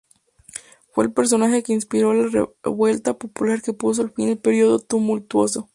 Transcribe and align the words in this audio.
Fue 0.89 1.03
el 1.05 1.13
personaje 1.13 1.61
que 1.61 1.73
inspiró 1.73 2.11
la 2.15 2.47
revuelta 2.63 3.19
popular 3.19 3.61
que 3.61 3.71
puso 3.71 4.09
fin 4.09 4.29
al 4.29 4.39
Período 4.39 4.79
Tumultuoso. 4.79 5.69